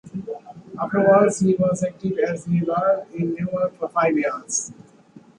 [0.81, 4.73] Afterwards, he was active as a lawyer in New York for five years.